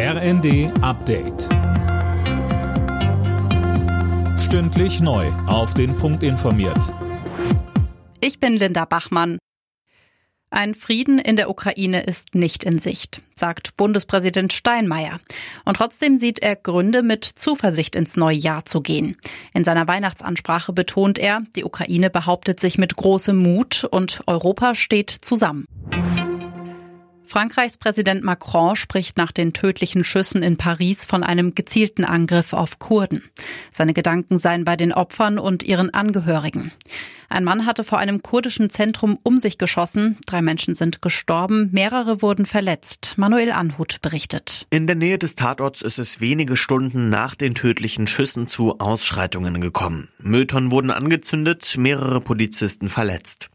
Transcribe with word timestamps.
RND 0.00 0.70
Update. 0.80 1.48
Stündlich 4.38 5.00
neu. 5.00 5.26
Auf 5.48 5.74
den 5.74 5.96
Punkt 5.96 6.22
informiert. 6.22 6.94
Ich 8.20 8.38
bin 8.38 8.56
Linda 8.56 8.84
Bachmann. 8.84 9.38
Ein 10.50 10.76
Frieden 10.76 11.18
in 11.18 11.34
der 11.34 11.50
Ukraine 11.50 12.04
ist 12.04 12.36
nicht 12.36 12.62
in 12.62 12.78
Sicht, 12.78 13.22
sagt 13.34 13.76
Bundespräsident 13.76 14.52
Steinmeier. 14.52 15.18
Und 15.64 15.78
trotzdem 15.78 16.16
sieht 16.16 16.38
er 16.38 16.54
Gründe, 16.54 17.02
mit 17.02 17.24
Zuversicht 17.24 17.96
ins 17.96 18.16
neue 18.16 18.36
Jahr 18.36 18.64
zu 18.64 18.80
gehen. 18.80 19.16
In 19.52 19.64
seiner 19.64 19.88
Weihnachtsansprache 19.88 20.72
betont 20.72 21.18
er, 21.18 21.42
die 21.56 21.64
Ukraine 21.64 22.08
behauptet 22.08 22.60
sich 22.60 22.78
mit 22.78 22.94
großem 22.94 23.36
Mut 23.36 23.82
und 23.90 24.20
Europa 24.28 24.76
steht 24.76 25.10
zusammen. 25.10 25.66
Frankreichs 27.28 27.76
Präsident 27.76 28.24
Macron 28.24 28.74
spricht 28.74 29.18
nach 29.18 29.32
den 29.32 29.52
tödlichen 29.52 30.02
Schüssen 30.02 30.42
in 30.42 30.56
Paris 30.56 31.04
von 31.04 31.22
einem 31.22 31.54
gezielten 31.54 32.04
Angriff 32.04 32.54
auf 32.54 32.78
Kurden. 32.78 33.22
Seine 33.70 33.92
Gedanken 33.92 34.38
seien 34.38 34.64
bei 34.64 34.76
den 34.76 34.94
Opfern 34.94 35.38
und 35.38 35.62
ihren 35.62 35.92
Angehörigen. 35.92 36.72
Ein 37.28 37.44
Mann 37.44 37.66
hatte 37.66 37.84
vor 37.84 37.98
einem 37.98 38.22
kurdischen 38.22 38.70
Zentrum 38.70 39.18
um 39.22 39.36
sich 39.36 39.58
geschossen. 39.58 40.16
Drei 40.24 40.40
Menschen 40.40 40.74
sind 40.74 41.02
gestorben, 41.02 41.68
mehrere 41.72 42.22
wurden 42.22 42.46
verletzt. 42.46 43.14
Manuel 43.18 43.52
Anhut 43.52 44.00
berichtet. 44.00 44.66
In 44.70 44.86
der 44.86 44.96
Nähe 44.96 45.18
des 45.18 45.34
Tatorts 45.34 45.82
ist 45.82 45.98
es 45.98 46.22
wenige 46.22 46.56
Stunden 46.56 47.10
nach 47.10 47.34
den 47.34 47.54
tödlichen 47.54 48.06
Schüssen 48.06 48.46
zu 48.46 48.78
Ausschreitungen 48.78 49.60
gekommen. 49.60 50.08
Mülltonnen 50.18 50.70
wurden 50.70 50.90
angezündet, 50.90 51.74
mehrere 51.76 52.22
Polizisten 52.22 52.88
verletzt. 52.88 53.50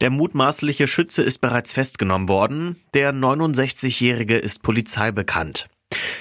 Der 0.00 0.10
mutmaßliche 0.10 0.88
Schütze 0.88 1.22
ist 1.22 1.40
bereits 1.40 1.72
festgenommen 1.72 2.28
worden. 2.28 2.76
Der 2.94 3.12
69-Jährige 3.12 4.36
ist 4.36 4.62
Polizei 4.62 5.12
bekannt. 5.12 5.68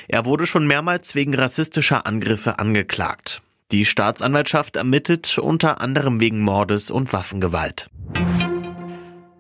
Er 0.08 0.26
wurde 0.26 0.46
schon 0.46 0.68
mehrmals 0.68 1.16
wegen 1.16 1.34
rassistischer 1.34 2.06
Angriffe 2.06 2.60
angeklagt. 2.60 3.42
Die 3.72 3.86
Staatsanwaltschaft 3.86 4.76
ermittelt 4.76 5.38
unter 5.38 5.80
anderem 5.80 6.20
wegen 6.20 6.42
Mordes 6.42 6.92
und 6.92 7.14
Waffengewalt. 7.14 7.90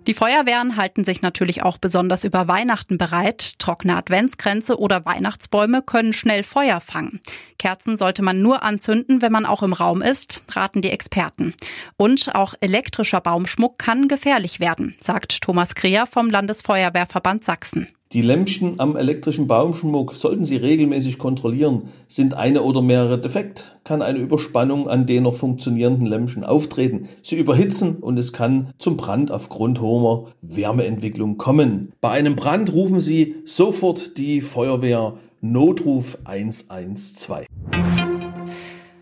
Die 0.07 0.15
Feuerwehren 0.15 0.77
halten 0.77 1.03
sich 1.03 1.21
natürlich 1.21 1.61
auch 1.61 1.77
besonders 1.77 2.23
über 2.23 2.47
Weihnachten 2.47 2.97
bereit. 2.97 3.59
Trockene 3.59 3.95
Adventskränze 3.95 4.79
oder 4.79 5.05
Weihnachtsbäume 5.05 5.83
können 5.83 6.11
schnell 6.11 6.43
Feuer 6.43 6.81
fangen. 6.81 7.21
Kerzen 7.59 7.97
sollte 7.97 8.23
man 8.23 8.41
nur 8.41 8.63
anzünden, 8.63 9.21
wenn 9.21 9.31
man 9.31 9.45
auch 9.45 9.61
im 9.61 9.73
Raum 9.73 10.01
ist, 10.01 10.41
raten 10.49 10.81
die 10.81 10.89
Experten. 10.89 11.53
Und 11.97 12.33
auch 12.33 12.55
elektrischer 12.61 13.21
Baumschmuck 13.21 13.77
kann 13.77 14.07
gefährlich 14.07 14.59
werden, 14.59 14.95
sagt 14.99 15.41
Thomas 15.41 15.75
Kreher 15.75 16.07
vom 16.07 16.31
Landesfeuerwehrverband 16.31 17.45
Sachsen. 17.45 17.87
Die 18.13 18.21
Lämpchen 18.21 18.77
am 18.77 18.97
elektrischen 18.97 19.47
Baumschmuck 19.47 20.15
sollten 20.15 20.43
Sie 20.43 20.57
regelmäßig 20.57 21.17
kontrollieren. 21.17 21.83
Sind 22.09 22.33
eine 22.33 22.63
oder 22.63 22.81
mehrere 22.81 23.17
defekt, 23.17 23.79
kann 23.85 24.01
eine 24.01 24.19
Überspannung 24.19 24.89
an 24.89 25.05
den 25.05 25.23
noch 25.23 25.35
funktionierenden 25.35 26.07
Lämpchen 26.07 26.43
auftreten. 26.43 27.07
Sie 27.21 27.37
überhitzen 27.37 27.97
und 27.97 28.19
es 28.19 28.33
kann 28.33 28.67
zum 28.77 28.97
Brand 28.97 29.31
aufgrund 29.31 29.79
hoher 29.79 30.25
Wärmeentwicklung 30.41 31.37
kommen. 31.37 31.93
Bei 32.01 32.09
einem 32.09 32.35
Brand 32.35 32.73
rufen 32.73 32.99
Sie 32.99 33.35
sofort 33.45 34.17
die 34.17 34.41
Feuerwehr 34.41 35.13
Notruf 35.39 36.17
112. 36.25 37.47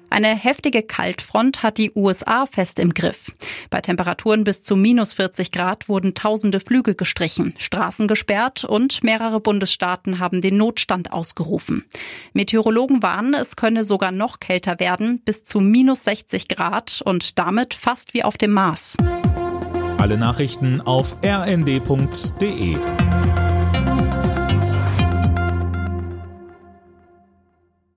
Eine 0.09 0.35
heftige 0.35 0.83
Kaltfront 0.83 1.63
hat 1.63 1.77
die 1.77 1.91
USA 1.95 2.45
fest 2.45 2.79
im 2.79 2.93
Griff. 2.93 3.31
Bei 3.69 3.81
Temperaturen 3.81 4.43
bis 4.43 4.63
zu 4.63 4.75
minus 4.75 5.13
40 5.13 5.51
Grad 5.51 5.87
wurden 5.87 6.15
tausende 6.15 6.59
Flüge 6.59 6.95
gestrichen, 6.95 7.53
Straßen 7.57 8.07
gesperrt 8.07 8.63
und 8.63 9.03
mehrere 9.03 9.39
Bundesstaaten 9.39 10.19
haben 10.19 10.41
den 10.41 10.57
Notstand 10.57 11.13
ausgerufen. 11.13 11.85
Meteorologen 12.33 13.03
warnen, 13.03 13.33
es 13.33 13.55
könne 13.55 13.83
sogar 13.83 14.11
noch 14.11 14.39
kälter 14.39 14.79
werden, 14.79 15.21
bis 15.23 15.43
zu 15.43 15.59
minus 15.59 16.03
60 16.05 16.47
Grad 16.47 17.01
und 17.05 17.37
damit 17.37 17.73
fast 17.73 18.13
wie 18.13 18.23
auf 18.23 18.37
dem 18.37 18.51
Mars. 18.51 18.95
Alle 19.97 20.17
Nachrichten 20.17 20.81
auf 20.81 21.17
rnd.de 21.23 22.77